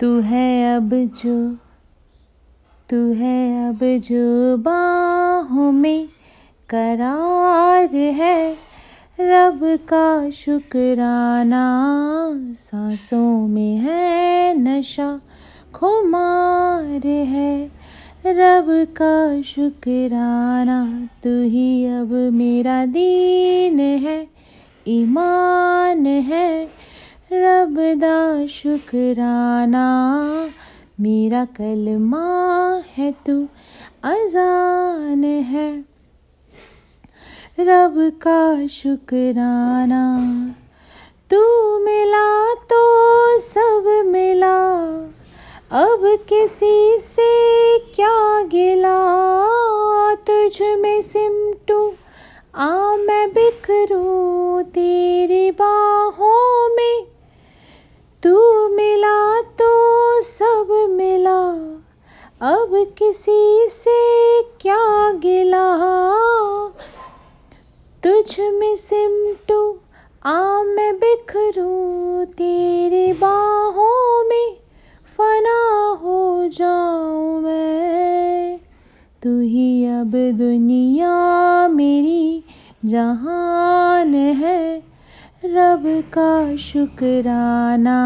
तू 0.00 0.20
है 0.20 0.76
अब 0.76 0.90
जो, 0.92 1.56
तू 2.90 3.12
है 3.12 3.68
अब 3.68 3.78
जो 3.82 4.56
बाहों 4.56 5.72
में 5.72 6.08
करार 6.68 7.94
है। 7.94 8.56
रब 9.20 9.60
का 9.64 10.30
शुक्राना 10.30 11.62
सांसों 12.54 13.48
में 13.48 13.76
है, 13.76 14.54
नशा 14.58 15.20
खुमार 15.74 17.06
है। 17.06 17.70
रब 18.26 18.86
का 19.02 19.42
शुक्राना, 19.42 21.08
तू 21.24 21.42
ही 21.42 21.86
अब 21.86 22.12
मेरा 22.32 22.86
दीन 22.86 23.80
है, 23.80 24.28
ईमान 24.88 26.06
है। 26.06 26.77
रब 27.30 27.74
दा 28.00 28.46
शुक्राना, 28.46 29.86
मेरा 31.00 31.44
कलमा 31.56 32.22
है 32.96 33.10
तू 33.26 33.34
अजान 34.04 35.24
है। 35.24 35.68
रब 37.60 37.96
का 38.22 38.66
शुक्राना, 38.66 40.02
तू 41.30 41.42
मिला 41.78 42.54
तो 42.70 42.80
सब 43.42 43.92
मिला, 44.06 44.56
अब 45.76 46.08
किसी 46.28 46.98
से 46.98 47.30
क्या 47.94 48.42
गिला, 48.52 48.98
तुझ 50.26 50.56
में 50.80 51.00
सिमटू, 51.02 51.80
आ 52.54 52.70
मैं 52.96 53.28
बिखरूं 53.30 54.62
तेरी 54.64 54.97
किसी 62.98 63.68
से 63.68 64.42
क्या 64.42 65.12
गिला? 65.12 65.76
तुझ 68.02 68.40
में 68.40 68.76
सिमटू 68.76 69.78
आ 70.26 70.62
मैं 70.62 70.96
बिखरू, 70.96 72.24
तेरी 72.24 73.12
बाहों 73.12 74.28
में 74.28 74.56
फना 75.16 75.86
हो 76.02 76.48
जाऊँ 76.48 77.40
मैं। 77.40 78.58
तू 79.22 79.40
ही 79.40 79.86
अब 79.86 80.12
दुनिया 80.38 81.14
मेरी 81.68 82.44
जहान 82.84 84.14
है, 84.14 84.82
रब 85.44 86.04
का 86.14 86.56
शुक्राना। 86.56 87.98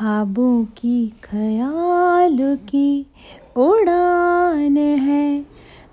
खाबों 0.00 0.64
की 0.64 1.08
ख्याल 1.24 2.56
की 2.56 3.06
उड़ान 3.56 4.76
है। 4.76 5.40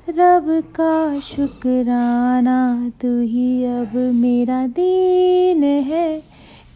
रब 0.09 0.63
का 0.75 1.19
शुक्राना 1.19 2.89
तू 3.01 3.19
ही 3.21 3.65
अब 3.65 3.95
मेरा 3.95 4.67
दीन 4.67 5.63
है, 5.63 6.23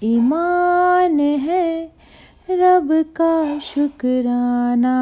ईमान 0.03 1.19
है। 1.19 1.91
रब 2.51 3.05
का 3.15 3.59
शुक्राना 3.59 4.95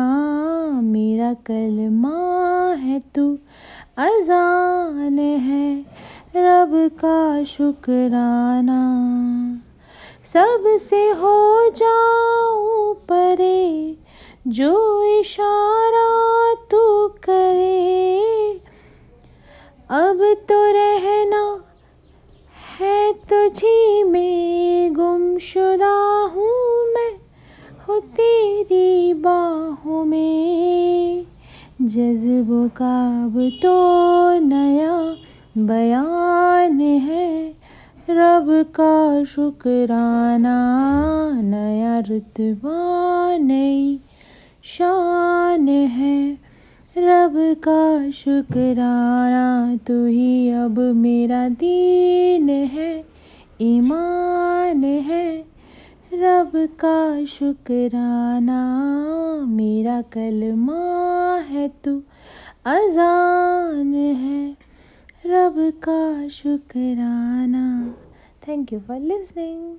मेरा 0.84 1.34
कलमा 1.34 2.74
है, 2.74 3.04
तू 3.16 3.38
अजान 3.98 5.20
है। 5.20 5.80
रब 6.36 6.92
का 6.94 7.44
शुक्राना 7.44 8.80
सबसे 10.26 11.10
हो 11.10 11.70
जाऊँ 11.70 12.94
परे, 12.96 13.98
जो 14.48 15.04
इशारा 15.20 16.54
तू 16.54 17.08
करे। 17.08 18.62
अब 19.90 20.36
तो 20.50 20.72
रहना 20.72 21.64
है 22.80 23.14
तुझी 23.14 24.04
में, 24.04 24.94
गुमशुदा 24.94 25.96
हूँ 26.36 26.94
मैं 26.94 27.12
हो 27.88 28.00
तेरी 28.00 29.14
बाहों 29.14 30.06
में। 30.06 31.26
जज्बों 31.82 32.70
का 32.70 33.24
अब 33.26 33.60
तो 33.64 33.76
नया 34.40 35.16
बयान 35.58 36.82
है। 36.82 37.59
रब 38.12 38.48
का 38.50 39.24
शुक्राना, 39.24 40.56
नया 41.42 42.00
रुतबा 42.00 43.38
नई 43.38 44.00
शान 44.64 45.68
है। 45.70 46.32
रब 46.98 47.56
का 47.68 48.10
शुक्राना, 48.10 49.76
तू 49.76 50.06
ही 50.06 50.50
अब 50.50 50.80
मेरा 50.80 51.50
दीन 51.50 52.50
है, 52.50 53.06
ईमान 53.62 54.84
है। 54.84 55.46
रब 56.14 56.52
का 56.56 57.26
शुक्राना, 57.26 58.62
मेरा 59.48 60.02
कलमा 60.02 61.36
है, 61.36 61.68
तू 61.68 62.02
अजान 62.66 63.94
है। 63.94 64.69
रब 65.26 65.56
का 65.84 66.28
शुक्राना। 66.28 67.96
Thank 68.48 68.74
you 68.74 68.80
for 68.80 69.00
listening 69.00 69.78